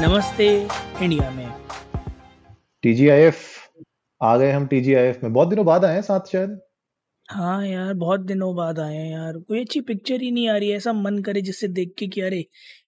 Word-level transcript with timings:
नमस्ते 0.00 0.68
इंडिया 1.02 1.30
में। 1.30 1.52
टीजीआईएफ 2.82 3.36
आ 4.22 4.36
गए 4.36 4.50
हम 4.50 4.66
टीजीआईएफ 4.66 5.20
में। 5.22 5.32
बहुत 5.32 5.48
दिनों 5.48 5.66
बाद 5.66 5.84
आए 5.84 5.94
हैं 5.94 6.02
साथ 6.02 6.20
शायद। 6.20 6.60
हाँ 7.30 7.66
यार 7.66 7.94
बहुत 7.94 8.20
दिनों 8.20 8.56
बाद 8.56 8.78
आए 8.78 8.96
हैं 8.96 9.12
यार। 9.12 9.38
कोई 9.38 9.60
अच्छी 9.60 9.80
पिक्चर 9.80 10.20
ही 10.20 10.30
नहीं 10.30 10.48
आ 10.48 10.56
रही 10.56 10.70
है 10.70 10.76
ऐसा 10.76 10.92
मन 10.92 11.18
करे 11.18 11.40
जिससे 11.40 11.68
देख 11.68 11.94
के 11.98 12.06
कि 12.06 12.20
अरे 12.20 12.44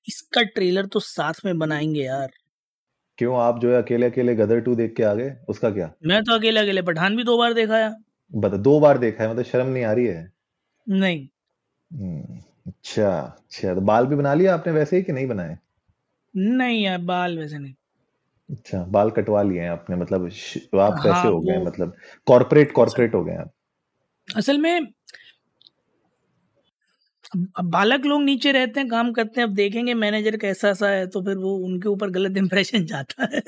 इसका 0.09 0.43
ट्रेलर 0.43 0.87
तो 0.87 1.01
साथ 1.01 1.35
में 1.45 1.59
बनाएँगे 1.59 2.01
यार। 2.01 2.31
क्यों? 3.19 3.37
आप 3.37 3.59
जो 3.59 3.73
है 3.73 3.83
अकेले 3.83 4.07
अकेले 4.07 4.35
गदर 4.35 4.61
टू 4.61 4.75
देख 4.75 4.95
के 4.97 5.03
आ 5.03 5.15
गए 5.15 5.37
उसका 5.49 5.71
क्या? 5.71 5.93
मैं 6.07 6.23
तो 6.23 6.35
अकेले 6.35 6.61
अकेले 6.61 6.83
पठान 6.83 7.17
भी 7.17 7.25
दो 7.25 7.39
बार 7.39 7.53
देखा 7.53 7.77
है। 7.77 7.97
बता 8.35 8.57
दो 8.57 8.81
बार 8.81 8.99
देखा 8.99 9.25
है 9.25 9.31
मतलब 9.31 9.45
शर्म 9.45 9.67
नहीं 9.67 9.85
आ 9.85 9.93
रही 9.93 10.07
है? 10.07 10.33
नहीं। 10.89 11.29
हम्म, 11.93 12.39
अच्छा 12.67 13.19
अच्छा 13.19 13.75
तो 13.75 13.81
बाल 13.81 14.07
भी 14.07 14.17
बना 14.17 14.35
लिया 14.35 14.55
आपने 14.55 14.73
वैसे 14.73 14.97
ही 14.97 15.03
कि 15.03 15.13
नहीं 15.13 15.27
बनाए? 15.27 15.59
नहीं 16.35 16.85
यार 16.85 16.99
बाल 16.99 17.39
वैसे 17.39 17.59
नहीं। 17.59 17.75
अच्छा 18.49 18.85
बाल 18.85 19.11
कटवा 19.11 19.43
लिए 19.43 19.61
हैं 19.61 19.71
आपने 19.71 19.97
मतलब 19.97 20.31
आप 20.81 21.01
कैसे 21.03 21.09
हाँ 21.09 21.31
हो 21.31 21.41
गए 21.41 21.65
मतलब 21.65 21.97
कॉर्पोरेट 22.27 22.73
कॉर्पोरेट 22.73 23.15
हो 23.15 23.25
गए 23.25 23.37
आप? 23.37 23.53
असल 24.29 24.59
में 24.59 24.87
बालक 27.61 28.07
लोग 28.07 28.23
नीचे 28.23 28.53
रहते 28.53 28.81
हैं 28.81 28.89
काम 28.89 29.13
करते 29.13 29.41
हैं 29.41 29.49
अब 29.49 29.55
देखेंगे 29.55 29.95
मैनेजर 29.95 30.37
कैसा 30.37 30.75
सा 30.75 30.89
है 30.89 31.07
तो 31.07 31.23
फिर 31.23 31.37
वो 31.37 31.57
उनके 31.57 31.89
ऊपर 31.89 32.11
गलत 32.11 32.37
इम्प्रेशन 32.37 32.87
जाता 32.87 33.25
है। 33.25 33.43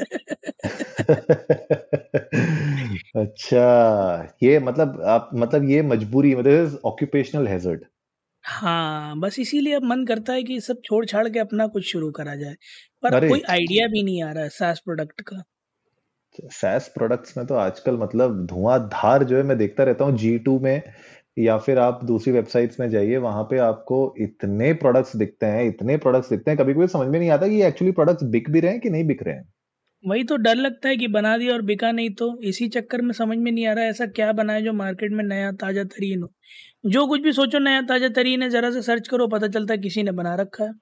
अच्छा 3.16 4.36
ये 4.42 4.58
मतलब 4.58 5.02
आप 5.02 5.30
मतलब 5.34 5.64
ये 5.64 5.82
मजबूरी 5.82 6.34
मतलब 6.34 6.80
ऑक्यूपेशनल 6.84 7.48
हैजर्ड 7.48 7.84
हाँ 8.44 9.18
बस 9.20 9.38
इसीलिए 9.38 9.74
अब 9.74 9.82
मन 9.84 10.04
करता 10.06 10.32
है 10.32 10.42
कि 10.42 10.60
सब 10.60 10.80
छोड़ 10.84 11.04
छाड़ 11.06 11.28
के 11.28 11.38
अपना 11.38 11.66
कुछ 11.68 11.84
शुरू 11.86 12.10
करा 12.12 12.34
जाए। 12.36 12.54
पर 13.02 13.14
अरे! 13.14 13.22
कोई 13.22 13.42
आइडिया 13.50 13.86
भी 13.88 14.02
नहीं 14.02 14.22
आ 14.22 14.30
रहा 14.32 14.42
है 14.44 14.48
सास 14.50 14.80
प्रोडक्ट 14.80 15.20
का। 15.22 15.42
सैस 16.52 16.86
प्रोडक्ट्स 16.88 17.36
में 17.36 17.46
तो 17.46 17.54
आजकल 17.56 17.96
मतलब 17.98 18.44
धुआंधार 18.46 19.22
जो 19.24 19.36
है 19.36 19.42
मैं 19.42 19.56
देखता 19.58 19.84
रहता 19.84 20.04
हूँ 20.04 20.16
जी 20.18 20.36
टू 20.40 20.58
में 20.60 20.82
या 21.36 21.56
फिर 21.58 21.78
आप 21.78 22.04
दूसरी 22.04 22.32
वेबसाइट्स 22.32 22.80
में 22.80 22.88
जाइए 22.90 23.16
वहाँ 23.18 23.42
पे 23.50 23.58
आपको 23.60 24.02
इतने 24.20 24.72
प्रोडक्ट्स 24.76 25.16
दिखते 25.16 25.46
हैं 25.48 25.64
इतने 25.66 25.96
प्रोडक्ट्स 25.98 26.30
दिखते 26.30 26.50
हैं 26.50 26.58
कभी 26.58 26.74
कभी 26.74 26.86
समझ 26.88 27.08
में 27.08 27.18
नहीं 27.18 27.30
आता 27.30 27.46
कि 27.48 27.54
ये 27.56 27.66
एक्चुअली 27.68 27.92
प्रोडक्ट्स 27.94 28.24
बिक 28.30 28.50
भी 28.50 28.60
रहे 28.60 28.70
हैं 28.72 28.80
कि 28.80 28.90
नहीं 28.90 29.06
बिक 29.06 29.22
रहे 29.22 29.34
हैं। 29.34 29.52
वही 30.04 30.24
तो 30.24 30.36
डर 30.38 30.54
लगता 30.56 30.88
है 30.88 30.96
कि 30.96 31.06
बना 31.08 31.36
दिया 31.38 31.52
और 31.52 31.62
बिका 31.64 31.90
नहीं 31.92 32.10
तो 32.16 32.26
इसी 32.44 32.68
चक्कर 32.68 33.00
में 33.02 33.12
समझ 33.14 33.36
में 33.38 33.50
नहीं 33.52 33.66
आ 33.66 33.72
रहा 33.72 33.84
है 33.84 33.90
ऐसा 33.90 34.06
क्या 34.08 34.32
बना 34.34 34.52
है 34.52 34.62
जो 34.62 34.72
मार्केट 34.74 35.12
में 35.12 35.22
नया 35.24 35.50
ताज़ा 35.56 35.84
तरीन 35.86 36.22
हो। 36.22 36.32
जो 36.84 37.06
कुछ 37.06 37.20
भी 37.20 37.32
सोचो 37.32 37.58
नया 37.58 37.80
ताज़ा 37.82 38.08
तरीन 38.08 38.42
है 38.42 38.48
जरा 38.50 38.70
से 38.70 38.82
सर्च 38.82 39.08
करो 39.08 39.26
पता 39.28 39.48
चलता 39.48 39.74
है 39.74 39.80
किसी 39.80 40.02
ने 40.02 40.12
बना 40.12 40.34
रखा 40.34 40.64
है। 40.64 40.72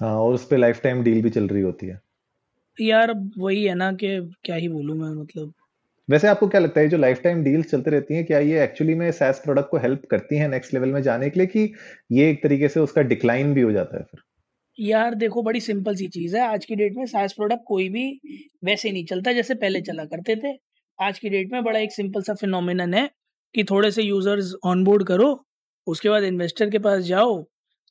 हाँ 0.00 0.16
और 0.20 0.34
उस 0.34 0.46
पे 0.46 0.56
लाइफ 0.56 0.80
टाइम 0.82 1.02
डील 1.02 1.22
भी 1.22 1.30
चल 1.30 1.46
रही 1.48 1.62
होती 1.62 1.86
है। 1.86 2.00
यार 2.76 3.12
वही 3.38 3.64
है 3.64 3.74
ना 3.74 3.90
कि 3.92 4.08
क्या 4.44 4.56
ही 4.56 4.68
बोलूँ 4.68 4.96
मैं 4.96 5.10
मतलब। 5.22 5.52
वैसे 6.08 6.28
आपको 6.28 6.48
क्या 6.48 6.60
लगता 6.60 6.80
है 6.80 6.88
जो 6.88 6.96
लाइफ 6.96 7.20
टाइम 7.22 7.42
डील्स 7.44 7.70
चलती 7.70 7.90
रहती 7.90 8.14
हैं 8.14 8.24
क्या 8.24 8.38
ये 8.38 8.62
एक्चुअली 8.64 8.94
में 8.94 9.10
सैस 9.12 9.40
प्रोडक्ट 9.44 9.70
को 9.70 9.78
हेल्प 9.78 10.02
करती 10.10 10.36
हैं 10.36 10.48
नेक्स्ट 10.48 10.74
लेवल 10.74 10.88
में 10.88 11.00
जाने 11.02 11.30
के 11.30 11.40
लिए 11.40 11.46
कि 11.46 11.72
ये 12.12 12.30
एक 12.30 12.42
तरीके 12.42 12.68
से 12.68 12.80
उसका 12.80 13.02
डिक्लाइन 13.04 13.54
भी 13.54 13.60
हो 13.60 13.72
जाता 13.72 13.96
है 13.96 14.02
फिर? 14.02 14.20
यार 14.78 15.14
देखो 15.14 15.42
बड़ी 15.42 15.60
सिंपल 15.60 15.94
सी 15.94 16.06
चीज़ 16.08 16.36
है। 16.36 16.42
आज 16.44 16.64
की 16.64 16.76
डेट 16.76 16.96
में 16.96 17.04
सास 17.06 17.32
प्रोडक्ट 17.32 17.62
कोई 17.66 17.88
भी 17.88 18.08
वैसे 18.64 18.90
नहीं 18.92 19.04
चलता 19.04 19.32
जैसे 19.32 19.54
पहले 19.54 19.80
चला 19.80 20.04
करते 20.04 20.36
थे। 20.36 20.56
आज 20.98 21.18
की 21.18 21.28
डेट 21.28 21.52
में 21.52 21.62
बड़ा 21.64 21.78
एक 21.78 21.92
सिंपल 21.92 22.22
सा 22.22 22.34
फिनोमिनन 22.34 22.94
है। 22.94 23.08
कि 23.56 23.64
थोड़े 23.64 23.90
से 23.90 24.02
यूज़र्स 24.02 24.54
ऑनबोर्ड 24.64 25.06
करो, 25.06 25.46
उसके 25.86 26.08
बाद 26.08 26.24
इन्वेस्टर 26.24 26.70
के 26.70 26.78
पास 26.78 27.02
जाओ, 27.04 27.44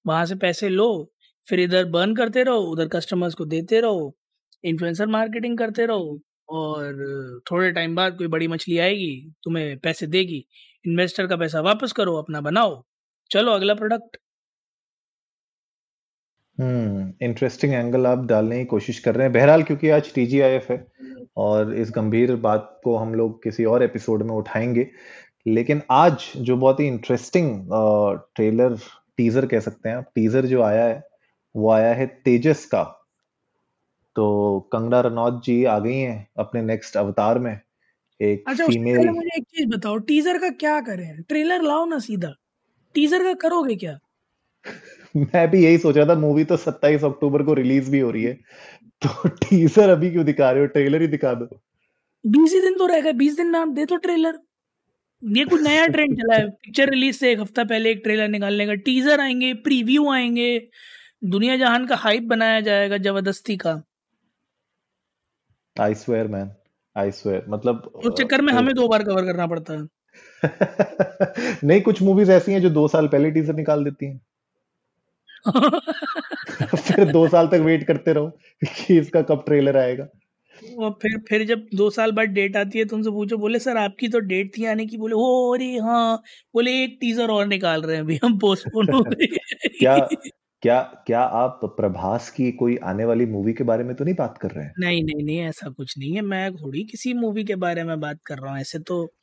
वहाँ 0.05 0.25
से 0.25 0.35
पैसे 0.35 0.69
लो, 0.69 1.11
फिर 1.47 1.59
इधर 1.59 1.85
बर्न 1.85 2.15
करते 2.15 2.43
रहो, 2.43 2.57
उधर 2.57 2.87
कस्टमर्स 2.87 3.33
को 3.33 3.45
देते 3.45 3.79
रहो 3.81 4.15
इन्फ्लुएंसर 4.63 5.07
मार्केटिंग 5.07 5.57
करते 5.57 5.85
रहो 5.85 6.19
और 6.49 7.41
थोड़े 7.51 7.71
टाइम 7.71 7.95
बाद 7.95 8.17
कोई 8.17 8.27
बड़ी 8.27 8.47
मछली 8.47 8.77
आएगी, 8.77 9.33
तुम्हें 9.43 9.77
पैसे 9.79 10.07
देगी 10.07 10.45
इन्वेस्टर 10.85 11.27
का 11.27 11.35
पैसा 11.35 11.61
वापस 11.61 11.91
करो, 11.91 12.15
अपना 12.15 12.41
बनाओ। 12.41 12.83
चलो 13.31 13.51
अगला 13.51 13.73
प्रोडक्ट 13.73 14.17
हम्म 16.57 17.13
इंटरेस्टिंग 17.21 17.73
एंगल 17.73 18.05
आप 18.07 18.25
डालने 18.25 18.57
की 18.59 18.65
कोशिश 18.65 18.99
कर 18.99 19.15
रहे 19.15 19.23
हैं। 19.23 19.33
बहरहाल 19.33 19.63
क्योंकि 19.63 19.89
आज 19.89 20.13
टीजीआईएफ 20.13 20.69
है 20.71 20.85
और 21.37 21.73
इस 21.75 21.91
गंभीर 21.95 22.35
बात 22.35 22.79
को 22.83 22.95
हम 22.97 23.13
लोग 23.15 23.43
किसी 23.43 23.65
और 23.65 23.83
एपिसोड 23.83 24.23
में 24.23 24.33
उठाएँगे। 24.35 24.87
लेकिन 25.45 25.81
आज 25.91 26.31
जो 26.37 26.57
बहुत 26.57 26.79
ही 26.79 26.87
इंटरेस्टिंग 26.87 27.69
ट्रेलर 28.35 28.77
टीजर 29.17 29.45
कह 29.45 29.59
सकते 29.59 29.89
हैं 29.89 30.01
टीजर 30.15 30.45
जो 30.45 30.61
आया 30.61 30.85
है 30.85 31.03
वो 31.55 31.71
आया 31.71 31.93
है 31.93 32.05
तेजस 32.25 32.65
का। 32.65 32.83
तो 34.15 34.59
कंगना 34.73 34.99
रनौत 35.01 35.41
जी 35.45 35.63
आ 35.65 35.79
गई 35.79 35.97
हैं 35.97 36.27
अपने 36.37 36.61
नेक्स्ट 36.61 36.97
अवतार 36.97 37.39
में। 37.39 37.59
एक 38.21 38.43
अच्छा 38.47 38.65
फीमेल 38.65 39.09
मुझे 39.09 39.37
एक 39.37 39.43
चीज़ 39.43 39.69
बताओ 39.69 39.97
टीजर 39.97 40.37
का 40.37 40.49
क्या 40.49 40.79
करें? 40.81 41.21
ट्रेलर 41.21 41.61
लाओ 41.61 41.85
ना 41.85 41.99
सीधा। 41.99 42.33
टीजर 42.95 43.23
का 43.23 43.33
करोगे 43.33 43.75
क्या? 43.75 43.99
मैं 45.15 45.51
भी 45.51 45.63
यही 45.65 45.77
सोच 45.77 45.97
रहा 45.97 46.05
था 46.05 46.19
मूवी 46.19 46.43
तो 46.43 46.57
27 46.57 47.03
अक्टूबर 47.03 47.43
को 47.43 47.53
रिलीज़ 47.53 47.91
भी 47.91 47.99
हो 47.99 48.11
रही 48.11 48.23
है। 48.23 48.33
तो 49.01 49.29
टीजर 49.43 49.89
अभी 49.89 50.11
क्यों 50.11 50.25
दिखा 50.25 50.51
रहे 50.51 50.61
हो? 50.61 50.67
ट्रेलर 50.67 51.01
ही 51.01 51.07
दिखा 51.07 51.33
दो। 51.33 51.45
बीस 52.25 52.51
दिन 52.51 52.77
तो 52.77 52.85
रहेगा 52.85 53.11
बीस 53.11 53.35
दिन 53.35 53.49
नाम 53.49 53.73
दे 53.73 53.85
तो 53.85 53.95
ट्रेलर 53.97 54.39
ये 55.23 55.43
कुछ 55.45 55.61
नया 55.61 55.85
ट्रेंड 55.87 56.15
चला 56.17 56.35
है। 56.35 56.49
पिक्चर 56.49 56.89
रिलीज़ 56.89 57.17
से 57.17 57.31
एक 57.31 57.39
हफ़्ता 57.39 57.63
पहले 57.63 57.91
एक 57.91 58.01
ट्रेलर 58.03 58.27
निकालने 58.27 58.65
का। 58.65 58.73
टीजर 58.85 59.21
आएँगे 59.21 59.53
प्रीव्यू 59.63 60.09
आएँगे। 60.11 60.49
दुनिया 61.27 61.57
जहान 61.57 61.85
का 61.87 61.95
हाइप 61.97 62.23
बनाया 62.25 62.59
जाएगा 62.61 62.97
ज़बरदस्ती 62.99 63.57
का। 63.57 63.81
I 65.75 65.93
swear 65.95 66.27
man 66.27 66.51
I 66.95 67.11
swear 67.11 67.45
मतलब 67.49 67.91
उस 67.95 68.13
चक्कर 68.13 68.41
में 68.41 68.53
हमें 68.53 68.73
दो 68.75 68.87
बार 68.87 69.03
कवर 69.03 69.25
करना 69.25 69.47
पड़ता 69.47 69.73
है। 69.73 69.87
नहीं 71.63 71.81
कुछ 71.81 72.01
मूवीज़ 72.01 72.31
ऐसी 72.31 72.51
हैं 72.51 72.61
जो 72.61 72.69
दो 72.69 72.87
साल 72.87 73.07
पहले 73.07 73.31
टीजर 73.31 73.55
निकाल 73.55 73.83
देती 73.83 74.05
हैं। 74.05 74.19
फिर 76.75 77.05
दो 77.05 77.27
साल 77.27 77.47
तक 77.47 77.61
वेट 77.65 77.87
करते 77.87 78.13
रहो 78.13 78.29
कि 78.65 78.97
इसका 78.99 79.21
कब 79.21 79.43
ट्रेलर 79.45 79.77
आएगा। 79.77 80.07
और 80.79 80.91
फिर 80.91 81.17
फिर 81.29 81.45
जब 81.45 81.65
दो 81.75 81.89
साल 81.89 82.11
बाद 82.11 82.29
डेट 82.29 82.57
आती 82.57 82.79
है 82.79 82.85
तुमसे 82.85 83.09
पूछो 83.11 83.37
बोले 83.37 83.59
सर 83.59 83.77
आपकी 83.77 84.07
तो 84.07 84.19
डेट 84.19 84.51
थी 84.57 84.65
आने 84.65 84.85
की? 84.85 84.97
बोले 84.97 85.15
ओ 85.15 85.53
अरे 85.55 85.77
हाँ। 85.77 86.17
बोले 86.53 86.83
एक 86.83 86.97
टीजर 87.01 87.29
और 87.29 87.47
निकाल 87.47 87.81
रहे 87.81 87.95
हैं 87.95 88.03
अभी 88.03 88.19
हम 88.23 88.37
पोस्टपोन 88.39 88.93
हो 88.93 89.03
क्या 89.79 89.97
क्या 90.63 90.81
क्या 91.07 91.21
आप 91.21 91.59
प्रभास 91.63 92.29
की 92.29 92.51
कोई 92.51 92.77
आने 92.83 93.05
वाली 93.05 93.25
मूवी 93.25 93.53
के 93.53 93.63
बारे 93.63 93.83
में 93.83 93.95
तो 93.95 94.03
नहीं 94.05 94.15
बात 94.15 94.37
कर 94.37 94.51
रहे 94.51 94.65
हैं? 94.65 94.73
नहीं 94.79 95.03
नहीं 95.03 95.25
नहीं 95.25 95.39
ऐसा 95.39 95.69
कुछ 95.69 95.97
नहीं 95.97 96.13
है। 96.13 96.21
मैं 96.21 96.55
थोड़ी 96.55 96.83
किसी 96.83 97.13
मूवी 97.13 97.43
के 97.43 97.55
बारे 97.55 97.83
में 97.83 97.99
बात 97.99 98.19
कर 98.25 98.37
रहा 98.37 98.51
हूँ। 98.51 98.59
ऐसे 98.59 98.79
तो 98.79 99.13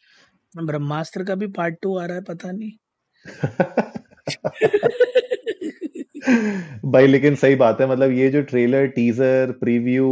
ब्रह्मास्त्र 0.58 1.24
का 1.24 1.34
भी 1.34 1.46
पार्ट 1.46 1.76
टू 1.82 1.98
आ 1.98 2.06
रहा 2.06 2.16
है 2.16 2.22
पता 2.22 2.52
नहीं। 2.52 2.72
भाई, 6.86 7.06
लेकिन 7.06 7.34
सही 7.34 7.54
बात 7.56 7.80
है। 7.80 7.86
मतलब 7.88 8.12
ये 8.12 8.28
जो 8.30 8.42
ट्रेलर 8.42 8.86
टीजर 8.88 9.52
प्रीव्यू 9.60 10.08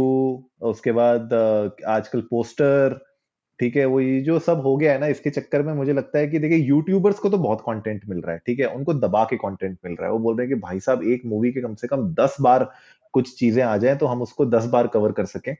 उसके 0.63 0.91
बाद 0.91 1.33
आजकल 1.33 2.21
पोस्टर 2.21 2.99
ठीक 3.59 3.75
है 3.75 3.85
वो 3.85 3.99
ये 3.99 4.19
जो 4.21 4.37
सब 4.39 4.61
हो 4.61 4.75
गया 4.77 4.91
है 4.93 4.99
ना, 4.99 5.07
इसके 5.07 5.29
चक्कर 5.29 5.61
में 5.61 5.73
मुझे 5.73 5.93
लगता 5.93 6.19
है 6.19 6.27
कि 6.27 6.39
देखिए 6.39 6.57
यूट्यूबर्स 6.57 7.19
को 7.19 7.29
तो 7.29 7.37
बहुत 7.37 7.59
कंटेंट 7.61 8.01
मिल 8.09 8.19
रहा 8.19 8.31
है, 8.33 8.41
ठीक 8.45 8.59
है, 8.59 8.65
उनको 8.67 8.93
दबा 8.95 9.23
के 9.23 9.35
कंटेंट 9.37 9.77
मिल 9.85 9.93
रहा 9.93 10.05
है। 10.05 10.11
वो 10.13 10.19
बोल 10.19 10.37
रहे 10.37 10.47
हैं 10.47 10.55
कि 10.55 10.61
भाई 10.61 10.79
साहब, 10.79 11.03
एक 11.03 11.21
मूवी 11.25 11.51
के 11.51 11.61
कम 11.61 11.75
से 11.75 11.87
कम 11.87 12.07
दस 12.19 12.35
बार 12.41 12.69
कुछ 13.13 13.35
चीज़ें 13.39 13.63
आ 13.63 13.75
जाए 13.77 13.95
तो 13.95 14.05
हम 14.05 14.21
उसको 14.21 14.45
दस 14.47 14.65
बार 14.67 14.87
कवर 14.87 15.11
कर 15.11 15.25
सकें। 15.27 15.55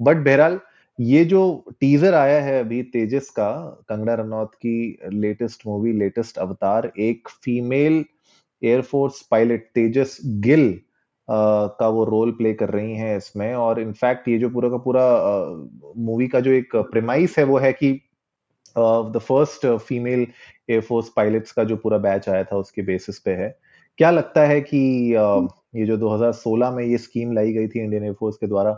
बट 0.00 0.16
बहरहाल 0.16 0.58
ये 0.98 1.24
जो 1.24 1.40
टीजर 1.80 2.14
आया 2.14 2.40
है 2.42 2.58
अभी 2.60 2.82
तेजस 2.92 3.28
का 3.30 3.50
कंगना 3.88 4.14
रनौत 4.14 4.54
की 4.54 4.98
लेटेस्ट 5.12 5.62
मूवी 5.66 5.92
लेटेस्ट 5.92 6.38
अवतार 6.38 6.90
एक 7.00 7.28
female 7.44 8.04
air force 8.62 9.20
pilot 9.30 9.66
Tejas 9.74 10.18
Gill 10.40 10.68
अ, 10.72 11.34
का 11.80 11.88
वो 11.88 12.04
रोल 12.04 12.30
प्ले 12.32 12.52
कर 12.54 12.70
रही 12.70 12.94
हैं 12.96 13.16
इसमें। 13.16 13.54
और 13.54 13.80
इनफैक्ट 13.80 14.28
ये 14.28 14.38
जो 14.38 14.48
पूरा 14.50 14.68
का 14.70 14.76
पूरा 14.78 15.04
मूवी 15.98 16.26
का 16.28 16.40
जो 16.40 16.50
एक 16.52 16.76
प्रेमाइस 16.92 17.38
है 17.38 17.44
वो 17.44 17.58
है 17.58 17.72
कि 17.72 17.92
the 18.76 19.18
first 19.22 19.66
female 19.86 20.26
air force 20.70 21.08
pilots 21.16 21.52
का 21.52 21.64
जो 21.64 21.76
पूरा 21.76 21.98
बैच 21.98 22.28
आया 22.28 22.44
था 22.44 22.56
उसके 22.56 22.82
बेसिस 22.82 23.18
पे 23.18 23.30
है। 23.34 23.48
क्या 23.98 24.10
लगता 24.10 24.44
है 24.46 24.60
कि 24.60 24.80
अ, 25.14 25.46
ये 25.76 25.86
जो 25.86 25.96
2016 25.96 26.70
में 26.70 26.84
ये 26.84 26.98
स्कीम 26.98 27.32
लाई 27.32 27.52
गई 27.52 27.68
थी 27.68 27.80
इंडियन 27.80 28.04
एयरफोर्स 28.04 28.36
के 28.36 28.46
द्वारा 28.46 28.72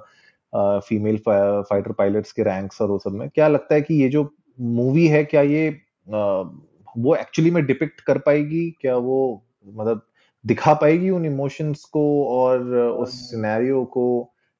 फीमेल 0.56 1.16
फाइटर 1.28 1.92
पायलट्स 1.92 2.32
के 2.32 2.42
रैंक्स 2.44 2.80
और 2.82 2.88
वो 2.90 2.98
सब 2.98 3.12
में 3.12 3.28
क्या 3.30 3.48
लगता 3.48 3.74
है 3.74 3.82
कि 3.82 3.94
ये 4.02 4.08
जो 4.08 4.24
मूवी 4.58 5.06
है 5.08 5.24
क्या 5.24 5.42
ये 5.42 5.68
वो 6.08 7.14
एक्चुअली 7.16 7.50
में 7.50 7.64
डिपिक्ट 7.66 8.00
कर 8.00 8.18
पाएगी? 8.18 8.70
क्या 8.80 8.96
वो 8.96 9.44
मतलब 9.66 10.06
दिखा 10.44 10.74
पाएगी 10.74 11.10
उन 11.10 11.24
इमोशंस 11.26 11.84
को 11.92 12.02
और 12.34 12.74
उस 12.76 13.14
सिनेरियो 13.30 13.84
को? 13.86 14.04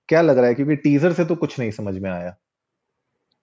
क्या 0.08 0.23
लग 0.23 0.38
रहा 0.38 0.46
है? 0.46 0.55
क्योंकि 0.55 0.76
टीजर 0.76 1.12
से 1.12 1.25
तो 1.25 1.35
कुछ 1.37 1.58
नहीं 1.61 1.70
समझ 1.70 1.94
में 1.99 2.11
आया। 2.11 2.35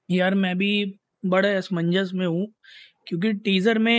यार 0.10 0.36
मैं 0.36 0.58
भी 0.58 1.00
बड़े 1.24 1.54
असमंजस 1.56 2.12
में 2.14 2.26
हूँ 2.28 2.46
क्योंकि 3.08 3.34
टीजर 3.36 3.78
में 3.80 3.94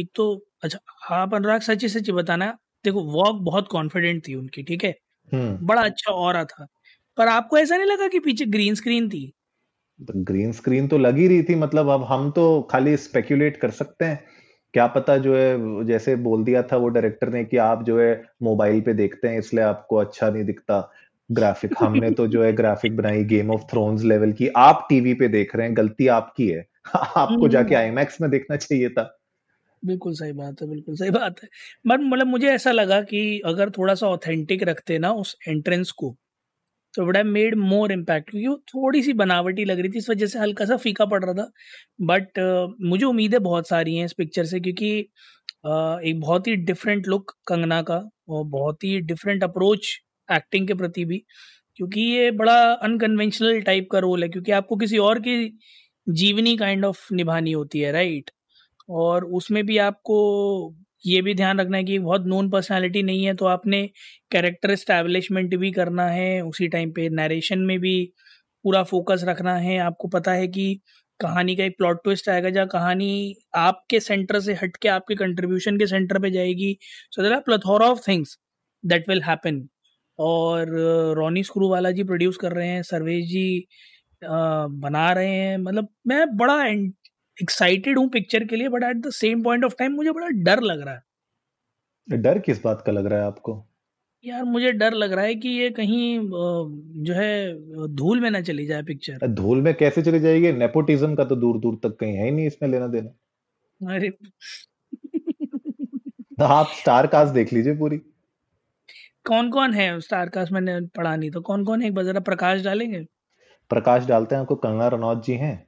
एक 0.00 0.10
तो 0.16 0.34
अच्छा 0.64 1.16
आप 1.16 1.34
अनुराग 1.34 1.60
सच्ची 1.60 1.88
सच्ची 1.88 2.12
बताना 2.12 2.46
देखो 2.84 3.02
वॉक 3.12 3.40
बहुत 3.44 3.68
कॉन्फिडेंट 3.68 4.26
थी 4.28 4.34
उनकी 4.34 4.62
ठीक 4.62 4.84
है? 4.84 4.94
बड़ा 5.32 5.82
अच्छा 5.82 6.12
और 6.12 6.44
था। 6.44 6.66
पर 7.18 7.28
आपको 7.28 7.58
ऐसा 7.58 7.76
नहीं 7.76 7.86
लगा 7.86 8.08
कि 8.08 8.18
पीछे 8.20 8.46
ग्रीन 8.48 8.74
स्क्रीन 8.74 9.08
थी? 9.10 9.32
ग्रीन 10.24 10.52
स्क्रीन 10.52 10.86
तो 10.88 10.98
लगी 10.98 11.26
रही 11.28 11.42
थी 11.42 11.54
मतलब 11.54 11.88
अब 11.88 12.02
हम 12.04 12.30
तो 12.30 12.44
खाली 12.62 12.96
स्पेक्यूलेट 12.96 13.56
कर 13.56 13.70
सकते 13.70 14.04
हैं। 14.04 14.24
क्या 14.74 14.86
पता 14.86 15.16
जो 15.18 15.36
है 15.36 15.84
जैसे 15.86 16.14
बोल 16.16 16.44
दिया 16.44 16.62
था 16.62 16.76
वो 16.76 16.88
डायरेक्टर 16.88 17.28
ने 17.28 17.44
कि 17.44 17.56
आप 17.56 17.82
जो 17.82 17.98
है 18.00 18.12
मोबाइल 18.42 18.80
पे 18.80 18.94
देखते 18.94 19.28
हैं 19.28 19.38
इसलिए 19.38 19.64
आपको 19.64 19.96
अच्छा 19.96 20.30
नहीं 20.30 20.44
दिखता। 20.44 20.80
ग्राफिक 21.30 21.74
हमने 21.78 22.10
तो 22.10 22.26
जो 22.26 22.42
है 22.44 22.52
ग्राफिक 22.52 22.96
बनाई 22.96 23.24
गेम 23.24 23.50
ऑफ़ 23.50 23.62
थ्रोन्स 23.62 24.02
लेवल 24.04 24.32
की। 24.32 24.48
आप 24.58 24.86
टीवी 24.90 25.14
पे 25.14 25.28
देख 25.28 25.56
रहे 25.56 25.66
हैं 25.66 25.76
गलती 25.76 26.06
आपकी 26.10 26.48
है। 26.48 26.64
आपको 27.16 27.48
जाके 27.48 27.74
आईमैक्स 27.74 28.20
में 28.20 28.30
देखना 28.30 28.56
चाहिए 28.56 28.88
था। 28.88 29.10
बिल्कुल 29.82 30.12
सही 30.14 30.32
बात 30.32 30.60
है 30.62 30.68
बिल्कुल 30.68 30.94
सही 30.96 31.10
बात 31.10 31.42
है। 31.42 31.48
बट 31.86 32.00
मतलब 32.02 32.26
मुझे 32.26 32.48
ऐसा 32.48 32.70
लगा 32.72 33.00
कि 33.02 33.20
अगर 33.46 33.70
थोड़ा 33.70 33.94
सा 33.94 34.06
ऑथेंटिक 34.08 34.62
रखते 34.62 34.98
ना 34.98 35.12
उस 35.14 35.36
एंट्रेंस 35.48 35.90
को 35.92 36.14
तो 36.94 37.04
would 37.04 37.16
have 37.16 37.26
made 37.26 37.54
more 37.54 37.92
impact 37.92 38.30
क्योंकि 38.30 38.48
वो 38.48 38.56
थोड़ी 38.56 39.02
सी 39.02 39.12
बनावटी 39.12 39.64
लग 39.64 39.80
रही 39.80 39.88
थी 39.88 39.98
इस 39.98 40.10
वजह 40.10 40.26
से 40.26 40.38
हल्का 40.38 40.64
सा 40.64 40.76
फीका 40.76 41.06
पड़ 41.06 41.24
रहा 41.24 41.34
था। 41.34 41.50
बट 42.00 42.28
uh, 42.38 42.74
मुझे 42.80 43.06
उम्मीदें 43.06 43.42
बहुत 43.42 43.68
सारी 43.68 43.96
हैं 43.96 44.04
इस 44.04 44.12
पिक्चर 44.12 44.44
से 44.44 44.60
क्योंकि 44.60 45.08
uh, 45.66 46.00
एक 46.00 46.20
बहुत 46.20 46.46
ही 46.46 46.56
डिफरेंट 46.56 47.08
लुक 47.08 47.32
कंगना 47.48 47.82
का 47.82 48.10
और 48.28 48.44
बहुत 48.44 48.84
ही 48.84 49.00
डिफरेंट 49.00 49.44
अप्रोच 49.44 50.00
एक्टिंग 50.32 50.68
के 50.68 50.74
प्रति 50.74 51.04
भी 51.04 51.22
क्योंकि 51.76 52.00
ये 52.00 52.30
बड़ा 52.30 52.72
अनकन्वेंशनल 52.72 53.60
टाइप 53.60 53.88
का 53.92 53.98
रोल 53.98 54.22
है 54.22 54.28
क्योंकि 54.28 54.52
आपको 54.52 54.76
किसी 54.76 54.98
और 54.98 55.18
की 55.18 55.58
जीवनी 56.08 56.56
काइंड 56.56 56.84
ऑफ़ 56.84 57.14
निभानी 57.14 57.52
होती 57.52 57.80
है 57.80 57.92
राइट 57.92 58.30
और 58.88 59.24
उसमें 59.24 59.66
भी 59.66 59.78
आपको 59.78 60.16
ये 61.04 61.20
भी 61.22 61.34
ध्यान 61.34 61.60
रखना 61.60 61.76
है 61.76 61.84
कि 61.84 61.98
बहुत 62.00 62.24
नोन 62.26 62.50
पर्सनालिटी 62.50 63.02
नहीं 63.02 63.24
है 63.24 63.34
तो 63.36 63.46
आपने 63.46 63.82
कैरेक्टर 64.32 64.70
इस्टेब्लिशमेंट 64.72 65.54
भी 65.56 65.70
करना 65.72 66.06
है, 66.08 66.40
उसी 66.42 66.68
टाइम 66.68 66.92
पे 66.92 67.08
नरेशन 67.10 67.58
में 67.62 67.78
भी 67.80 67.94
पूरा 68.64 68.82
फोकस 68.84 69.24
रखना 69.28 69.54
है। 69.58 69.78
आपको 69.80 70.08
पता 70.08 70.32
है 70.34 70.46
कि 70.48 70.80
कहानी 71.20 71.56
का 71.56 71.64
एक 71.64 71.76
प्लॉट 71.78 72.02
ट्विस्ट 72.04 72.28
आएगा, 72.28 72.50
जहाँ 72.50 72.66
कहानी 72.68 73.34
आपके 73.56 74.00
सेंटर 74.00 74.40
से 74.40 74.54
हट 74.62 74.76
के 74.78 74.88
आपके 74.88 75.14
कंट्रीब्यूशन 75.16 75.78
के 75.78 75.86
सेंटर 75.86 76.18
पे 76.20 76.30
जाएगी। 76.30 76.76
So 77.12 77.22
there 77.22 77.32
are 77.32 77.40
plethora 77.42 77.86
of 77.88 78.00
things 78.08 78.38
that 78.84 79.08
will 79.08 79.22
happen 79.24 79.66
और 80.18 80.70
रोनी 81.16 81.42
स्क्रू 81.44 81.68
वाला 81.70 81.90
जी 81.92 82.04
प्रोड्यूस 82.04 82.36
कर 82.38 82.52
रहे 82.52 82.68
हैं 82.68 82.82
सर्वेश 82.84 83.24
जी 83.28 83.66
बना 84.22 85.12
रहे 85.12 85.30
हैं। 85.30 85.56
मतलब 85.58 85.88
मैं 86.08 86.26
बड़ा 86.36 86.62
एक्साइटेड 87.38 87.98
हूँ 87.98 88.08
पिक्चर 88.08 88.44
के 88.44 88.56
लिए 88.56 88.68
but 88.68 88.82
at 88.82 88.96
the 88.96 89.10
same 89.12 89.42
point 89.42 89.64
of 89.64 89.74
time 89.78 89.92
मुझे 89.92 90.10
बड़ा 90.10 90.28
डर 90.44 90.60
लग 90.62 90.80
रहा 90.80 90.94
है। 90.94 91.02
डर 92.08 92.38
किस 92.38 92.62
बात 92.64 92.82
का 92.86 92.92
लग 92.92 93.06
रहा 93.06 93.20
है 93.20 93.26
आपको? 93.26 93.64
यार 94.24 94.44
मुझे 94.44 94.70
डर 94.72 94.92
लग 94.92 95.12
रहा 95.12 95.24
है 95.24 95.34
कि 95.34 95.48
ये 95.48 95.70
कहीं 95.70 96.18
जो 97.04 97.14
है 97.14 97.86
धूल 97.96 98.20
में 98.20 98.30
ना 98.30 98.40
चली 98.40 98.66
जाए 98.66 98.82
पिक्चर 98.82 99.26
धूल 99.28 99.60
में 99.62 99.72
कैसे 99.74 100.02
चली 100.02 100.20
जाएगी? 100.20 100.52
नेपोटिज्म 100.52 101.14
का 101.14 101.24
तो 101.24 101.36
दूर 101.36 101.58
दूर 101.58 101.78
तक 101.82 101.96
कहीं 101.96 102.16
है 102.16 102.24
ही 102.24 102.30
नहीं 102.30 102.46
इसमें 102.46 102.68
लेना 102.70 102.86
देना। 102.86 103.94
अरे। 103.94 104.12
आप 106.42 106.70
स्टार 106.78 107.06
कास्ट 107.06 107.34
देख 107.34 107.52
लीजिए 107.52 107.76
पूरी। 107.76 108.00
कौन 109.24 109.50
कौन 109.50 109.74
है 109.74 110.00
स्टार 110.00 110.28
कास्ट 110.28 110.52
मैंने 110.52 110.80
पढ़ा 110.96 111.14
नहीं 111.16 111.30
तो 111.30 111.40
कौन 111.40 111.64
कौन 111.64 111.82
है? 111.82 111.88
एक 111.88 111.94
बार 111.94 112.20
प्रकाश 112.20 112.62
डालेंगे। 112.62 113.04
प्रकाश 113.70 114.06
डालते 114.06 114.34
हैं 114.34 114.42
आपको 114.42 114.54
कंगना 114.56 114.88
रनौत 114.88 115.24
जी 115.24 115.32
हैं। 115.34 115.63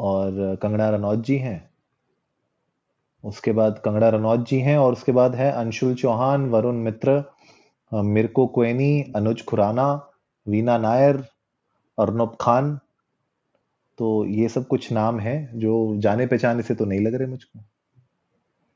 और 0.00 0.56
कंगना 0.62 0.88
रनौत 0.90 1.24
जी 1.24 1.36
हैं। 1.38 1.58
उसके 3.24 3.52
बाद 3.52 3.80
कंगना 3.84 4.08
रनौत 4.08 4.46
जी 4.48 4.58
हैं 4.60 4.76
और 4.78 4.92
उसके 4.92 5.12
बाद 5.12 5.34
है 5.34 5.50
अंशुल 5.52 5.94
चौहान 5.94 6.48
वरुण 6.50 6.76
मित्र 6.82 7.22
मिर्को 7.92 8.46
क्वेनी 8.48 9.12
अनुज 9.16 9.42
खुराना 9.44 9.88
वीना 10.46 10.78
नायर 10.78 11.16
अर्नब 11.98 12.36
खान। 12.40 12.78
तो 13.98 14.24
ये 14.26 14.48
सब 14.48 14.66
कुछ 14.66 14.90
नाम 14.92 15.18
है 15.20 15.34
जो 15.54 15.74
जाने 15.98 16.26
पहचाने 16.26 16.62
से 16.62 16.74
तो 16.74 16.84
नहीं 16.84 17.00
लग 17.00 17.14
रहे 17.14 17.28
मुझको। 17.28 17.58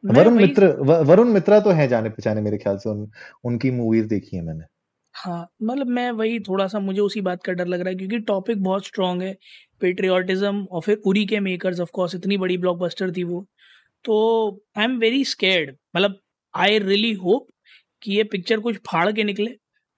वरुण 0.05 0.35
मित्र 0.35 0.67
वरुण 0.82 1.29
मित्रा 1.29 1.61
तो 1.61 1.70
है 1.70 1.87
जाने 1.88 2.09
पहचाने 2.09 2.41
मेरे 2.41 2.59
ख्याल 2.59 2.77
से 2.77 2.91
उन, 2.91 3.11
उनकी 3.44 3.70
मूवीज़ 3.70 4.09
देखी 4.09 4.37
है 4.37 4.43
मैंने। 4.43 4.65
हाँ 5.15 5.49
मतलब 5.62 5.87
मैं 5.87 6.11
वही 6.11 6.38
थोड़ा 6.41 6.67
सा 6.67 6.79
मुझे 6.81 7.00
उसी 7.00 7.20
बात 7.20 7.43
का 7.43 7.53
डर 7.53 7.67
लग 7.67 7.81
रहा 7.81 7.88
है 7.88 7.94
क्योंकि 7.94 8.19
टॉपिक 8.20 8.62
बहुत 8.62 8.87
स्ट्रांग 8.87 9.23
है। 9.23 9.37
पेट्रियाटिज्म 9.84 10.64
और 10.64 10.81
फिर 10.82 11.00
उरी 11.06 11.25
के 11.26 11.40
मेकर्स 11.40 11.81
ऑफ़ 11.81 11.90
कोर्स 11.94 12.14
इतनी 12.14 12.36
बड़ी 12.38 12.58
ब्लॉकबस्टर 12.58 13.12
थी 13.12 13.25
वो। 13.25 13.46
तो 14.04 14.14
आई 14.78 14.84
एम 14.84 14.98
वेरी 14.98 15.25
स्केर्ड 15.25 15.76
मतलब 15.96 16.20
आई 16.54 16.78
रियली 16.81 17.12
होप 17.14 17.46
कि 18.02 18.16
ये 18.16 18.25
पिक्चर 18.32 18.60
कुछ 18.60 18.76
फाड़ 18.86 19.10
के 19.12 19.25
निकले 19.25 19.56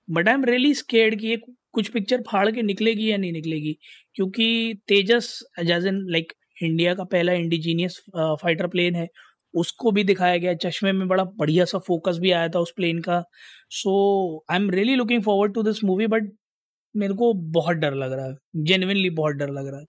but 0.08 0.28
I 0.28 0.34
am 0.34 0.44
really 0.44 0.74
scared 0.74 1.18
कि 1.20 1.26
ये 1.28 1.36
कुछ 1.74 1.88
पिक्चर 1.88 2.22
फाड़ 2.22 2.50
के 2.50 2.62
निकलेगी 2.62 3.10
या 3.10 3.16
नहीं 3.16 3.32
निकलेगी। 3.32 3.76
क्योंकि 4.14 4.74
Tejas 4.88 5.28
as 5.60 5.86
in 5.86 6.04
like 6.10 6.32
India 6.62 6.94
का 6.94 7.04
पहला 7.04 7.32
इंडिजीनियस 7.34 8.00
फाइटर 8.42 8.66
प्लेन 8.66 8.94
है, 8.94 9.08
उसको 9.54 9.90
भी 9.90 10.04
दिखाया 10.04 10.36
गया। 10.36 10.54
चश्मे 10.62 10.92
में 10.92 11.06
बड़ा 11.08 11.24
बढ़िया 11.38 11.64
सा 11.64 11.78
फोकस 11.86 12.18
भी 12.20 12.30
आया 12.30 12.48
था 12.48 12.60
उस 12.60 12.72
प्लेन 12.76 13.00
का। 13.00 13.22
So 13.72 14.44
I 14.50 14.58
am 14.58 14.70
really 14.70 14.94
looking 14.94 15.22
forward 15.22 15.54
to 15.54 15.62
this 15.62 15.82
movie 15.84 16.06
but 16.06 16.30
मेरे 16.96 17.14
को 17.14 17.32
बहुत 17.34 17.76
डर 17.76 17.94
लग 17.94 18.12
रहा 18.12 18.26
है। 18.26 18.36
जेनुइनली 18.56 19.10
बहुत 19.10 19.34
डर 19.34 19.50
लग 19.50 19.66
रहा 19.66 19.80
है। 19.80 19.86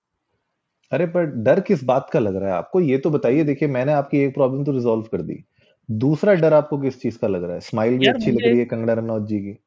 अरे 0.92 1.06
पर 1.06 1.25
डर 1.25 1.59
किस 1.59 1.83
बात 1.83 2.09
का 2.13 2.19
लग 2.19 2.36
रहा 2.36 2.50
है? 2.50 2.56
आपको 2.56 2.81
ये 2.81 2.98
तो 2.98 3.09
बताइए 3.09 3.44
देखिए 3.44 3.69
मैंने 3.69 3.92
आपकी 3.92 4.18
एक 4.18 4.33
प्रॉब्लम 4.33 4.63
तो 4.63 4.71
रिजॉल्व 4.71 5.04
कर 5.04 5.21
दी। 5.21 5.44
दूसरा 5.92 6.33
डर 6.33 6.54
आपको 6.54 6.77
किस 6.77 7.01
चीज़ 7.01 7.18
का 7.18 7.27
लग 7.27 7.44
रहा 7.44 7.54
है? 7.54 7.59
स्माइल 7.59 7.98
भी 7.98 8.07
अच्छी 8.07 8.31
लग 8.31 8.45
रही 8.45 8.59
है 8.59 8.65
कंगना 8.65 8.94
रनौत 8.94 9.27
जी 9.27 9.39
की। 9.39 9.57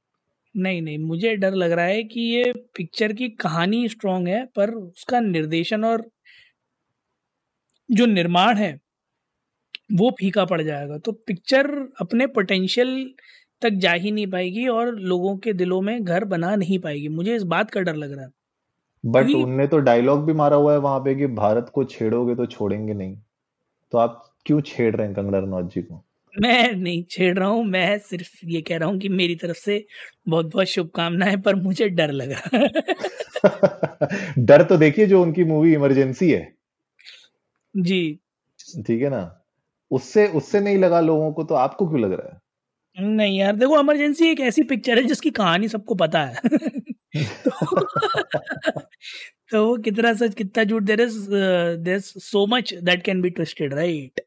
नहीं 0.56 0.82
नहीं 0.82 0.98
मुझे 0.98 1.36
डर 1.36 1.54
लग 1.54 1.72
रहा 1.72 1.84
है 1.84 2.02
कि 2.02 2.20
ये 2.20 2.52
पिक्चर 2.52 3.12
की 3.12 3.28
कहानी 3.28 3.88
स्ट्रांग 3.88 4.28
है 4.28 4.44
पर 4.46 4.70
उसका 4.70 5.20
निर्देशन 5.20 5.84
और 5.84 6.10
जो 7.90 8.06
निर्माण 8.06 8.56
है 8.56 8.80
वो 9.92 10.10
फीका 10.10 10.44
पड़ 10.44 10.62
जाएगा। 10.62 10.98
तो 10.98 11.12
पिक्चर 11.12 11.70
अपने 12.00 12.26
पोटेंशियल 12.26 13.14
तक 13.62 13.70
जा 13.70 13.92
ही 13.92 14.10
नहीं 14.10 14.26
पाएगी 14.26 14.66
और 14.68 14.94
लोगों 14.94 15.36
के 15.36 15.52
दिलों 15.52 15.80
में 15.80 16.04
घर 16.04 16.24
बना 16.24 16.56
नहीं 16.56 16.78
पाएगी। 16.78 17.08
मुझे 17.08 17.36
इस 17.36 17.42
बात 17.42 17.70
का 17.70 17.80
डर 17.80 17.94
लग 17.94 18.12
रहा 18.12 18.24
है। 18.24 18.30
बट 19.04 19.30
उनने 19.34 19.66
तो 19.66 19.78
डायलॉग 19.78 20.24
भी 20.26 20.32
मारा 20.32 20.56
हुआ 20.56 20.72
है 20.72 20.78
वहाँ 20.78 21.00
पे 21.00 21.14
कि 21.14 21.26
भारत 21.26 21.70
को 21.74 21.84
छेड़ोगे 21.84 22.34
तो 22.34 22.46
छोड़ेंगे 22.46 22.94
नहीं। 22.94 23.16
तो 23.92 23.98
आप 23.98 24.34
क्यों 24.46 24.60
छेड़ 24.60 24.96
रहे 24.96 25.06
हैं 25.06 25.16
कंगना 25.16 25.38
रनौत 25.38 25.72
जी 25.74 25.82
को? 25.82 26.04
मैं 26.34 26.72
नहीं 26.72 27.04
छेड़ 27.10 27.38
रहा 27.38 27.48
हूँ 27.48 27.64
मैं 27.64 27.98
सिर्फ़ 27.98 28.46
ये 28.46 28.60
कह 28.60 28.78
रहा 28.78 28.88
हूँ 28.88 28.98
कि 28.98 29.08
मेरी 29.08 29.34
तरफ़ 29.34 29.56
से 29.56 29.86
बहुत 30.28 30.46
बहुत 30.46 30.66
शुभकामनाएँ 30.66 31.36
पर 31.36 31.54
मुझे 31.54 31.88
डर 31.88 32.12
लगा। 32.12 32.40
डर 34.38 34.62
तो 34.62 34.76
देखिए 34.76 35.06
जो 35.06 35.22
उनकी 35.22 35.44
मूवी 35.44 35.74
इमरजेंसी 35.74 36.30
है। 36.30 36.56
जी। 37.74 38.18
ठीक 38.86 39.02
है 39.02 39.08
ना? 39.10 39.44
उससे 39.90 40.26
उससे 40.28 40.60
नहीं 40.60 40.78
लगा 40.78 41.00
लोगों 41.00 41.32
को 41.32 41.44
तो 41.44 41.54
आपको 41.54 41.88
क्यों 41.88 42.00
लग 42.00 42.12
रहा 42.12 42.32
है? 42.34 42.40
नहीं 42.96 43.38
यार 43.38 43.56
देखो 43.56 43.78
इमरजेंसी 43.80 44.28
एक 44.30 44.40
ऐसी 44.40 44.62
पिक्चर 44.62 44.98
है 44.98 45.04
जिसकी 45.04 45.30
कहानी 45.30 45.68
सबको 45.68 45.94
पता 45.94 46.24
है। 46.24 46.40
तो, 47.44 47.50
तो 49.50 49.66
वो 49.66 49.76
कितना 49.78 50.12
सच 50.14 50.34
कितना 50.34 50.64
झूठ 50.64 50.82
there 50.82 51.00
is 51.00 51.18
there 51.84 51.98
so 52.00 52.46
much 52.46 52.74
that 52.74 53.02
can 53.04 53.22
be 53.22 53.30
twisted 53.30 53.74
right 53.74 54.20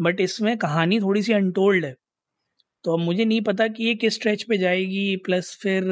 but 0.00 0.20
इसमें 0.20 0.56
कहानी 0.58 1.00
थोड़ी 1.00 1.22
सी 1.22 1.32
अनटोल्ड 1.32 1.84
है। 1.84 1.94
तो 2.84 2.92
अब 2.94 3.00
मुझे 3.00 3.24
नहीं 3.24 3.40
पता 3.42 3.68
कि 3.68 3.84
ये 3.84 3.94
किस 3.94 4.14
स्ट्रेच 4.14 4.42
पे 4.42 4.58
जाएगी 4.58 5.16
प्लस 5.26 5.56
फिर 5.62 5.84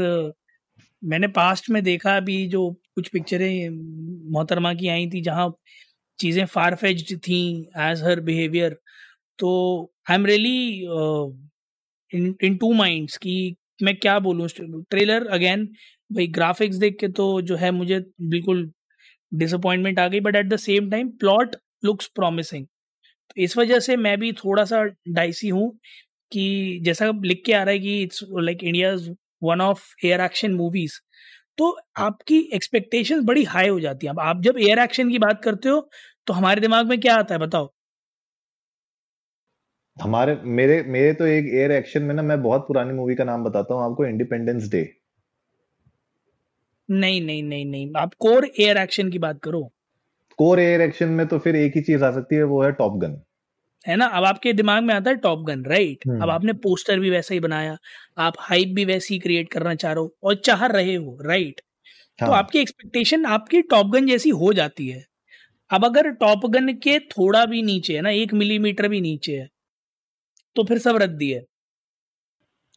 मैंने 1.02 1.28
पास्ट 1.28 1.70
में 1.70 1.82
देखा 1.84 2.16
अभी 2.16 2.46
जो 2.48 2.70
कुछ 2.94 3.08
पिक्चरें 3.08 3.70
मोहतरमा 4.32 4.72
की 4.74 4.88
आई 4.88 5.08
थी 5.10 5.20
जहाँ 5.22 5.52
चीज़ें 6.18 6.44
फार 6.46 6.74
फेज्ड 6.74 7.16
थी 7.18 7.40
एज 7.78 8.02
हर 8.04 8.20
बिहेवियर 8.20 8.76
तो 9.38 9.50
I 10.10 10.16
am 10.16 10.26
really 10.26 10.86
in 12.12 12.56
two 12.58 12.72
minds 12.74 13.16
कि 13.18 13.34
मैं 13.82 13.96
क्या 13.96 14.18
बोलूँ 14.20 14.48
ट्रेलर 14.90 15.26
अगेन 15.28 15.64
भाई 16.10 16.26
ग्राफिक्स 16.30 16.76
देख 16.76 16.96
के 17.00 17.08
तो 17.10 17.26
जो 17.42 17.56
है 17.56 17.70
मुझे 17.72 17.98
बिल्कुल 18.24 18.70
डिसअपॉइंटमेंट 19.32 19.98
आ 19.98 20.06
गई 20.08 20.20
but 20.20 20.36
at 20.36 20.46
the 20.48 20.56
same 20.58 20.90
time 20.90 21.08
plot 21.20 21.56
looks 21.84 22.06
promising 22.16 22.66
इस 23.38 23.56
वजह 23.58 23.78
से 23.80 23.96
मैं 23.98 24.18
भी 24.20 24.32
थोड़ा 24.34 24.64
सा 24.66 24.82
डाइसी 25.10 25.48
हूँ 25.50 25.70
कि 26.32 26.80
जैसा 26.84 27.10
लिख 27.24 27.42
के 27.46 27.52
आ 27.54 27.62
रहा 27.62 27.72
है 27.72 27.78
कि 27.80 28.02
it's 28.02 28.24
like 28.32 28.64
India 28.64 28.94
one 29.44 29.60
of 29.62 29.84
air 30.06 30.20
action 30.20 30.54
movies 30.54 31.00
तो 31.58 31.70
आपकी 31.98 32.38
एक्सपेक्टेशन 32.54 33.24
बड़ी 33.26 33.44
हाई 33.46 33.68
हो 33.68 33.80
जाती 33.80 34.06
है। 34.06 34.12
आप 34.22 34.42
जब 34.42 34.58
एयर 34.60 34.78
एक्शन 34.80 35.10
की 35.10 35.18
बात 35.20 35.42
करते 35.44 35.68
हो 35.68 35.80
तो 36.26 36.34
हमारे 36.34 36.60
दिमाग 36.60 36.88
में 36.88 37.00
क्या 37.00 37.16
आता 37.16 37.34
है 37.34 37.40
बताओ? 37.40 37.70
हमारे 39.96 40.34
मेरे 40.58 40.82
मेरे 40.88 41.12
तो 41.14 41.26
एक 41.26 41.46
एयर 41.54 41.70
एक्शन 41.72 42.02
में 42.02 42.14
ना 42.14 42.22
मैं 42.22 42.42
बहुत 42.42 42.66
पुरानी 42.68 42.92
मूवी 42.92 43.14
का 43.14 43.24
नाम 43.24 43.44
बताता 43.44 43.74
हूँ 43.74 43.82
आपको 43.84 44.06
इंडिपेंडेंस 44.06 44.68
डे 44.70 44.82
नहीं 46.88 47.20
नहीं 47.20 47.42
नहीं 47.42 47.64
नहीं 47.66 47.90
आप 47.96 48.14
कोर 48.18 48.46
एयर 48.60 48.76
एक्शन 48.76 49.10
की 49.10 49.18
बात 49.18 49.40
करो। 49.42 49.62
कोर 50.38 50.60
एयर 50.60 50.80
एक्शन 50.80 51.08
में 51.10 51.26
तो 51.26 51.38
फिर 51.38 51.56
एक 51.56 51.76
ही 51.76 51.82
चीज़ 51.82 52.04
आ 52.04 52.10
सकती 52.12 52.36
है 52.36 52.42
वो 52.44 52.62
है 52.62 52.72
टॉप 52.74 52.96
गन 52.98 53.20
है 53.84 53.96
ना? 53.96 54.06
अब 54.06 54.24
आपके 54.24 54.52
दिमाग 54.52 54.82
में 54.84 54.94
आता 54.94 55.10
है 55.10 55.16
टॉप 55.16 55.42
गन 55.46 55.64
राइट। 55.64 56.04
अब 56.20 56.30
आपने 56.30 56.52
पोस्टर 56.62 57.00
भी 57.00 57.10
वैसा 57.10 57.34
ही 57.34 57.40
बनाया 57.40 57.76
आप 58.18 58.34
हाइप 58.40 58.68
भी 58.74 58.84
वैसी 58.84 59.14
ही 59.14 59.18
क्रिएट 59.20 59.50
करना 59.52 59.74
चाह 59.76 59.92
रहे 59.92 60.02
हो 60.02 60.14
और 60.22 60.34
चाह 60.44 60.64
रहे 60.68 60.94
हो 60.94 61.16
राइट 61.22 61.60
तो 62.18 62.26
हाँ। 62.26 62.32
आपकी 62.32 62.58
एक्सपेक्टेशन 62.60 63.26
आपकी 63.28 63.62
टॉप 63.64 63.86
गन 63.88 64.06
जैसी 64.06 64.30
हो 64.34 64.52
जाती 64.54 64.88
है। 64.88 65.04
अब 65.70 65.84
अगर 65.84 66.10
टॉप 66.16 66.46
गन 66.50 66.72
के 66.84 66.98
थोड़ा 67.10 67.44
भी 67.46 67.62
नीचे 67.64 67.94
है 67.96 68.02
ना 68.02 68.10
एक 68.12 68.34
मिलीमीटर 68.34 68.88
भी 68.88 69.00
नीचे 69.02 69.36
है 69.36 69.48
तो 70.56 70.64
फिर 70.64 70.78
सब 70.78 70.96
रद्दी 70.96 71.30
है 71.30 71.44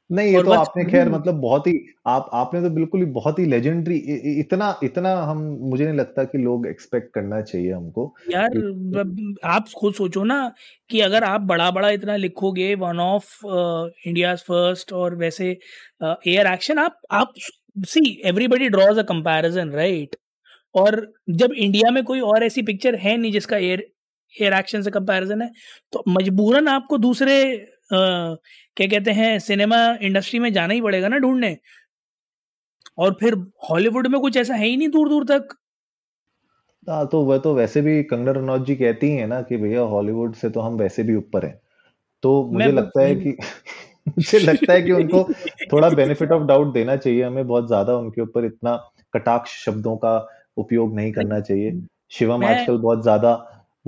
नहीं 0.10 0.32
ये 0.34 0.42
तो 0.44 0.52
आपने 0.52 0.84
खैर 0.86 1.02
हम्म। 1.02 1.16
मतलब 1.16 1.40
बहुत 1.42 1.68
ही 1.68 1.74
आप 2.08 2.30
आपने 2.34 2.62
तो 2.62 2.70
बिल्कुल 2.70 3.00
ही 3.00 3.06
बहुत 3.12 3.40
ही 3.40 3.46
लेजेंडरी 3.46 3.96
इतना 4.40 4.70
इतना 4.84 5.14
हम 5.24 5.42
मुझे 5.62 5.84
नहीं 5.86 5.98
लगता 5.98 6.24
कि 6.24 6.38
लोग 6.38 6.66
एक्सपेक्ट 6.68 7.14
करना 7.14 7.42
चाहिए 7.42 7.72
हमको। 7.72 8.14
यार 8.32 8.58
आप 9.48 9.68
खुद 9.78 9.94
सोचो 9.94 10.24
ना 10.24 10.40
कि 10.90 11.02
अगर 11.02 11.24
आप 11.24 11.42
बड़ा 11.42 11.70
बड़ा 11.72 11.90
इतना 11.90 12.16
लिखोगे 12.16 12.74
वन 12.76 13.00
ऑफ़ 13.00 13.46
इंडिया 13.46 14.36
फ़र्स्ट 14.36 14.94
और 14.94 15.16
वैसे 15.16 15.50
एयर 15.50 16.46
uh, 16.46 16.54
एक्शन 16.54 16.80
आप 16.80 17.00
आप 17.12 17.34
see 17.88 18.22
everybody 18.26 18.70
draws 18.70 19.00
a 19.00 19.04
comparison 19.04 19.72
right 19.72 20.16
और 20.76 21.02
जब 21.34 21.54
इंडिया 21.54 21.92
में 21.92 22.04
कोई 22.04 22.20
और 22.24 22.44
ऐसी 22.44 22.62
पिक्चर 22.62 22.96
है 22.96 23.16
नहीं 23.18 23.32
जिसका 23.32 23.58
एयर 23.58 23.88
एयर 24.36 24.54
एक्शन 24.54 24.82
से 24.82 24.92
कंपैरिजन 24.92 25.42
है 25.42 25.52
तो 25.94 26.04
मजबूरन 26.10 26.68
आपको 26.68 26.98
दूसरे 27.00 27.36
क्या 27.92 28.88
कहते 28.88 29.12
हैं 29.12 29.38
सिनेमा 29.40 29.78
इंडस्ट्री 30.02 30.40
में 30.40 30.52
जाना 30.54 30.74
ही 30.74 30.82
पड़ेगा 30.82 31.08
ना 31.08 31.18
ढूँढने। 31.20 31.58
और 32.98 33.14
फिर 33.20 33.36
हॉलीवुड 33.70 34.08
में 34.08 34.20
कुछ 34.22 34.38
ऐसा 34.38 34.56
है 34.56 34.68
ही 34.68 34.78
नहीं 34.78 34.90
दूर 34.90 35.10
दूर 35.10 35.26
तक। 35.26 35.56
हाँ 36.88 37.06
तो 37.08 37.22
वह 37.24 37.38
तो 37.38 37.54
वैसे 37.56 37.82
भी 37.82 38.02
कंगना 38.04 38.32
रनौत 38.32 38.66
जी 38.66 38.76
कहती 38.76 39.08
ही 39.10 39.26
ना 39.28 39.42
कि 39.42 39.58
भैया 39.58 39.82
हॉलीवुड 39.88 40.36
से 40.36 40.50
तो 40.50 40.60
हम 40.60 40.78
वैसे 40.78 41.04
भी 41.04 41.16
ऊपर 41.16 41.46
हैं। 41.46 41.60
तो 42.24 42.44
मुझे 42.46 42.72
लगता 42.72 43.02
है 43.02 43.16
कि 43.16 43.36
मुझे 44.10 44.40
लगता 44.40 44.74
है 44.74 44.82
कि 44.82 44.92
उनको 44.94 45.24
थोड़ा 45.74 45.90
बेनिफिट 45.92 46.32
ऑफ़ 46.32 46.44
डाउट 46.44 46.74
देना 46.74 46.96
चाहिए 46.98 47.24
हमें 47.24 47.48
बहुत 47.48 47.68
ज़्यादा 47.68 47.96
उनके 47.98 48.22
ऊपर 48.22 48.46
इतना 48.46 48.76
कटाक्ष 49.14 49.52
शब्दों 49.66 49.96
का 49.98 50.18
उपयोग 50.58 50.96
नहीं 50.96 51.12
करना 51.14 51.40
चाहिए। 51.42 51.82
शिवम 52.12 52.46
आजकल 52.46 52.78
बहुत 52.80 53.02
ज़्यादा 53.04 53.34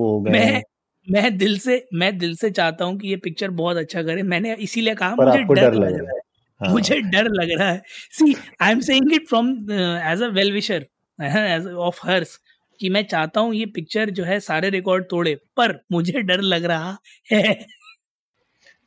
वो 0.02 0.12
हो 0.12 0.22
गए 0.22 0.32
मैं 0.32 0.62
मैं 1.08 1.38
दिल 1.38 1.58
से 1.60 1.76
मैं 1.96 2.18
दिल 2.18 2.36
से 2.36 2.50
चाहता 2.52 2.86
हूँ 2.86 2.98
कि 3.00 3.08
ये 3.08 3.16
पिक्चर 3.18 3.50
बहुत 3.54 3.78
अच्छा 3.78 4.04
करे। 4.04 4.24
मैंने 4.26 4.54
इसीलिए 4.62 4.96
कहा 4.96 5.16
मुझे 5.16 5.44
डर 5.44 5.56
डर 5.56 5.74
लग 5.76 6.00
रहा 6.00 6.12
है। 6.12 6.20
है। 6.62 6.72
मुझे 6.72 7.00
डर 7.12 7.28
लग 7.32 7.52
रहा 7.60 7.70
है। 7.70 7.82
See 8.12 8.36
I 8.62 8.72
am 8.72 8.80
saying 8.82 9.14
it 9.14 9.28
from 9.30 9.50
as 10.12 10.22
a 10.24 10.28
well 10.34 10.52
wisher 10.54 10.86
as 11.20 11.68
of 11.88 12.00
hers 12.06 12.40
कि 12.80 12.90
मैं 12.90 13.04
चाहता 13.06 13.42
हूँ 13.42 13.54
ये 13.56 13.66
पिक्चर 13.76 14.10
जो 14.10 14.24
है 14.24 14.40
सारे 14.42 14.70
रिकॉर्ड 14.70 15.06
तोड़े 15.10 15.36
पर 15.58 15.80
मुझे 15.92 16.22
डर 16.22 16.42
लग 16.44 16.66
रहा 16.66 16.98
है। 17.28 17.56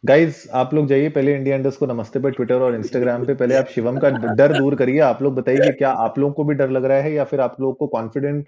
गाइज़ 0.04 0.36
आप 0.52 0.72
लोग 0.74 0.86
जाइए 0.88 1.08
पहले 1.10 1.34
इंडिया 1.34 1.56
इंडस्ट 1.56 1.78
को 1.78 1.86
नमस्ते 1.86 2.20
पर 2.20 2.30
ट्विटर 2.30 2.62
और 2.62 2.74
इंस्टाग्राम 2.74 3.24
पे। 3.26 3.34
पहले 3.34 3.54
आप 3.54 3.68
शिवम 3.74 3.98
का 3.98 4.10
डर 4.10 4.52
दूर 4.58 4.74
करिए। 4.74 4.98
आप 5.02 5.22
लोग 5.22 5.34
बताइए 5.34 5.58
कि 5.58 5.72
क्या 5.72 5.90
आप 6.06 6.18
लोगों 6.18 6.32
को 6.34 6.44
भी 6.44 6.54
डर 6.54 6.70
लग 6.70 6.84
रहा 6.84 6.98
है 6.98 7.12
या 7.12 7.24
फिर 7.24 7.40
आप 7.40 7.56
लोगों 7.60 7.74
को 7.74 7.86
कॉन्फिडेंट 7.88 8.46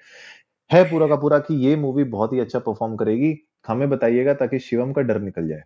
है 0.71 0.83
पूरा 0.87 1.07
का 1.09 1.17
पूरा 1.17 1.39
कि 1.41 1.55
ये 1.61 1.75
मूवी 1.79 2.05
बहुत 2.07 2.33
ही 2.33 2.41
अच्छा 2.41 2.59
परफॉर्म 2.61 2.97
करेगी। 2.97 3.35
हमें 3.65 3.89
बताइएगा 3.91 4.35
ताकि 4.37 4.59
शिवम 4.61 4.93
का 4.93 5.03
डर 5.03 5.21
निकल 5.21 5.49
जाए। 5.49 5.63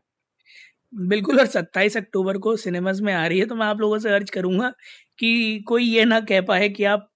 बिल्कुल, 0.92 1.38
और 1.40 1.46
27 1.46 1.96
अक्टूबर 1.96 2.38
को 2.38 2.54
सिनेमाज 2.56 3.00
में 3.00 3.12
आ 3.14 3.26
रही 3.26 3.38
है 3.38 3.46
तो 3.46 3.54
मैं 3.54 3.66
आप 3.66 3.80
लोगों 3.80 3.98
से 3.98 4.10
अर्ज़ 4.10 4.30
करूँगा 4.32 4.70
कि 5.18 5.60
कोई 5.68 5.84
ये 5.86 6.04
ना 6.04 6.18
कह 6.22 6.40
पाए 6.42 6.68
कि 6.70 6.84
आप 6.86 7.06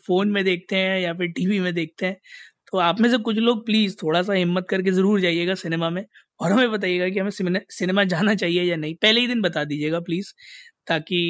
फ़ोन 0.00 0.28
में 0.32 0.44
देखते 0.44 0.76
हैं 0.76 0.98
या 1.00 1.12
फिर 1.14 1.28
टीवी 1.32 1.58
में 1.60 1.72
देखते 1.74 2.06
हैं। 2.06 2.16
तो 2.72 2.78
आप 2.80 3.00
में 3.00 3.08
से 3.10 3.18
कुछ 3.20 3.36
लोग 3.38 3.64
प्लीज़ 3.66 3.96
थोड़ा 4.02 4.22
सा 4.22 4.32
हिम्मत 4.34 4.66
करके 4.70 4.90
ज़रूर 4.92 5.20
जाइएगा 5.20 5.54
सिनेमा 5.56 5.90
में 5.90 6.04
और 6.40 6.52
हमें 6.52 6.70
बताइएगा 6.72 7.08
कि 7.10 7.18
हमें 7.18 7.30
सिनेमा 7.70 8.04
जाना 8.06 8.34
चाहिए 8.36 8.62
या 8.64 8.76
नहीं। 8.76 8.94
पहले 8.96 9.20
ही 9.20 9.26
दिन 9.26 9.42
बता 9.42 9.64
दीजिएगा 9.64 10.00
प्लीज़ 10.02 10.32
ताकि 10.88 11.20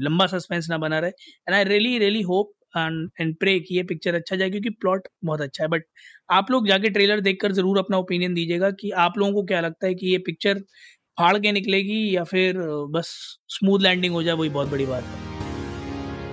लंबा 0.00 0.26
सस्पेंस 0.28 0.68
ना 0.70 0.78
बना 0.78 0.98
रहे। 1.00 1.10
And 1.10 1.54
I 1.54 1.64
really 1.66 1.98
really 1.98 2.22
hope 2.24 2.52
and 2.76 3.34
pray 3.36 3.58
कि 3.60 3.76
ये 3.76 3.82
पिक्चर 3.84 4.14
अच्छा 4.14 4.36
जाए 4.36 4.50
क्योंकि 4.50 4.70
प्लॉट 4.70 5.08
बहुत 5.24 5.40
अच्छा 5.40 5.62
है। 5.64 5.68
बट 5.68 5.84
आप 6.30 6.50
लोग 6.50 6.68
जाके 6.68 6.90
ट्रेलर 6.90 7.20
देखकर 7.20 7.52
ज़रूर 7.52 7.78
अपना 7.78 7.98
ओपिनियन 7.98 8.34
दीजिएगा 8.34 8.70
कि 8.72 8.90
आप 9.00 9.18
लोगों 9.18 9.32
को 9.32 9.42
क्या 9.44 9.60
लगता 9.60 9.86
है 9.86 9.94
कि 9.94 10.06
ये 10.06 10.18
पिक्चर 10.26 10.60
फाड़ 11.18 11.36
के 11.38 11.52
निकलेगी 11.52 12.16
या 12.16 12.24
फिर 12.24 12.56
बस 12.92 13.08
स्मूथ 13.50 13.80
लैंडिंग 13.80 14.14
हो 14.14 14.22
जाए, 14.22 14.34
वही 14.34 14.48
बहुत 14.50 14.70
बड़ी 14.70 14.86
बात 14.86 15.02
है। 15.02 15.32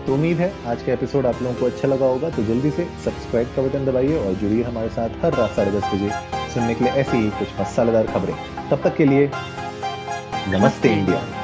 तो 0.05 0.13
उम्मीद 0.13 0.37
है 0.37 0.51
आज 0.65 0.83
का 0.83 0.93
एपिसोड 0.93 1.25
आप 1.25 1.41
लोगों 1.41 1.55
को 1.55 1.65
अच्छा 1.65 1.87
लगा 1.87 2.05
होगा 2.05 2.29
तो 2.29 2.43
जल्दी 2.43 2.71
से 2.71 2.85
सब्सक्राइब 3.03 3.53
का 3.55 3.61
बटन 3.61 3.85
दबाइए 3.85 4.15
और 4.17 4.33
जुड़िए 4.35 4.63
हमारे 4.63 4.89
साथ 4.91 5.23
हर 5.23 5.33
रात 5.33 5.51
साढ़े 5.55 5.71
दस 5.71 5.93
बजे 5.93 6.09
सुनने 6.53 6.75
के 6.75 6.83
लिए 6.83 6.93
ऐसी 7.01 7.17
ही 7.17 7.29
कुछ 7.39 7.59
मसालेदार 7.59 8.07
खबरें। 8.07 8.33
तब 8.69 8.81
तक 8.83 8.97
के 8.97 9.05
लिए 9.05 9.29
नमस्ते 10.49 10.93
इंडिया। 10.93 11.40